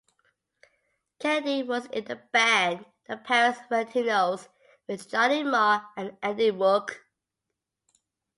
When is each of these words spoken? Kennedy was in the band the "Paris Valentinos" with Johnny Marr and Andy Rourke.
Kennedy 1.19 1.61
was 1.61 1.85
in 1.85 2.05
the 2.05 2.15
band 2.31 2.87
the 3.05 3.17
"Paris 3.17 3.59
Valentinos" 3.69 4.47
with 4.87 5.07
Johnny 5.07 5.43
Marr 5.43 5.87
and 5.95 6.17
Andy 6.23 6.49
Rourke. 6.49 7.05